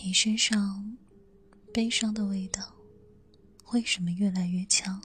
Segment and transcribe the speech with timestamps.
[0.00, 0.96] 你身上
[1.74, 2.72] 悲伤的味道
[3.72, 5.02] 为什么越来越强？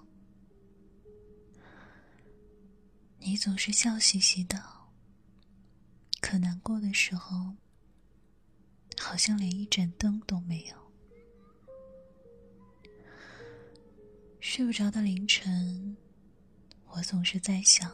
[3.17, 4.63] 你总是笑嘻嘻的，
[6.21, 7.55] 可难过的时候，
[8.95, 10.75] 好像连一盏灯都没有。
[14.39, 15.97] 睡不着的凌晨，
[16.89, 17.91] 我总是在想，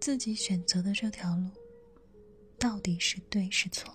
[0.00, 1.50] 自己选择的这条路，
[2.60, 3.92] 到底是对是错？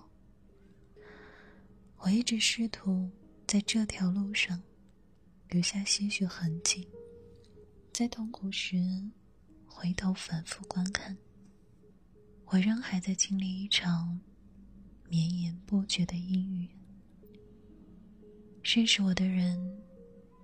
[2.05, 3.09] 我一直试图
[3.47, 4.61] 在这条路上
[5.47, 6.86] 留下些许痕迹，
[7.93, 8.75] 在痛苦时
[9.65, 11.18] 回头反复观看。
[12.47, 14.19] 我仍还在经历一场
[15.07, 16.68] 绵延不绝的阴雨。
[18.61, 19.81] 认识我的人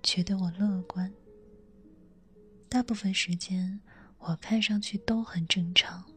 [0.02, 1.12] 觉得我乐观，
[2.70, 3.78] 大部分时间
[4.16, 6.10] 我看上去都很正常，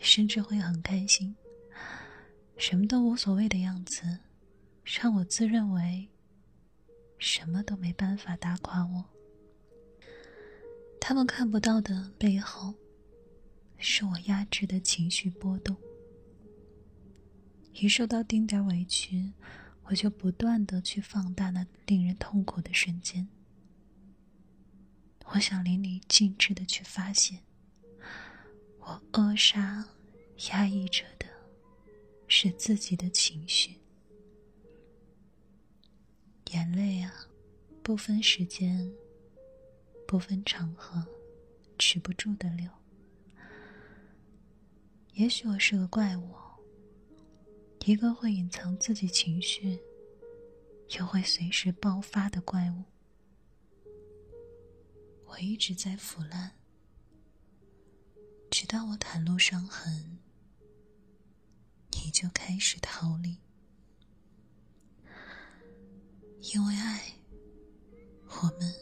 [0.00, 1.36] 甚至会很开心，
[2.56, 4.18] 什么都无所谓的样子。
[4.84, 6.08] 让我自认为
[7.18, 9.04] 什么都没办法打垮我。
[11.00, 12.74] 他们看不到的背后，
[13.78, 15.76] 是我压制的情绪波动。
[17.74, 19.32] 一受到丁点委屈，
[19.84, 23.26] 我就不断的去放大那令人痛苦的瞬间。
[25.26, 27.38] 我想淋漓尽致的去发泄。
[28.78, 29.86] 我扼杀、
[30.50, 31.26] 压抑着的，
[32.28, 33.81] 是自己的情绪。
[36.52, 37.10] 眼泪啊，
[37.82, 38.92] 不分时间，
[40.06, 41.02] 不分场合，
[41.78, 42.68] 止不住的流。
[45.14, 46.34] 也许我是个怪物，
[47.86, 49.78] 一个会隐藏自己情绪，
[50.98, 52.84] 又会随时爆发的怪物。
[55.24, 56.52] 我一直在腐烂，
[58.50, 60.18] 直到我袒露伤痕，
[61.92, 63.38] 你就开始逃离。
[66.42, 67.14] 因为爱，
[68.26, 68.74] 我们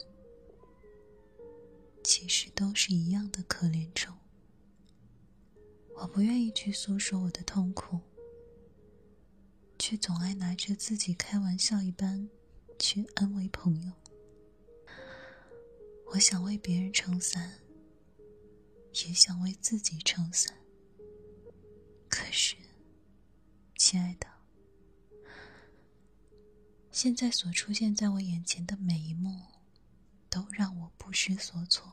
[2.02, 4.16] 其实都是一样的可怜虫。
[5.94, 8.00] 我不愿意去诉说我的痛苦，
[9.78, 12.30] 却总爱拿着自己开玩笑一般
[12.78, 13.92] 去安慰朋友。
[16.12, 17.60] 我想为别人撑伞，
[19.06, 20.56] 也想为自己撑伞。
[22.08, 22.56] 可是，
[23.76, 24.39] 亲爱的。
[27.02, 29.40] 现在所出现在我眼前的每一幕，
[30.28, 31.90] 都让我不知所措。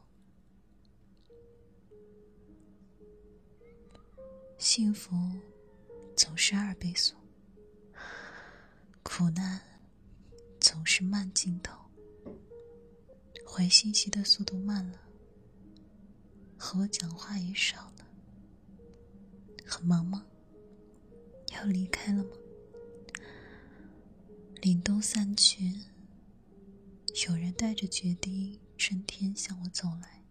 [4.58, 5.16] 幸福
[6.18, 7.16] 总是二倍速，
[9.02, 9.62] 苦难
[10.60, 11.82] 总是慢镜头。
[13.46, 15.00] 回信息的速度慢了，
[16.58, 18.06] 和我讲话也少了。
[19.66, 20.26] 很忙吗？
[21.54, 22.32] 要离开了吗？
[24.68, 25.74] 凛冬散去，
[27.26, 30.26] 有人带着决堤春天向我走来。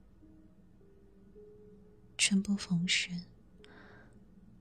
[2.18, 3.10] 春不逢时，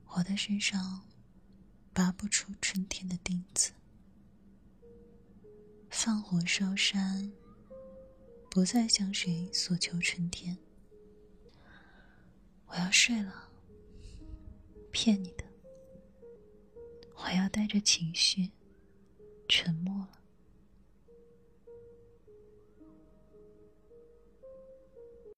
[0.06, 1.06] 我的身上
[1.92, 3.72] 拔不出春天的钉子。
[5.90, 7.30] 放火烧山，
[8.50, 10.56] 不再向谁索求春天。
[12.68, 13.50] 我要睡了，
[14.90, 15.44] 骗你的。
[17.16, 18.52] 我要带着情绪。
[19.48, 20.08] 沉默了。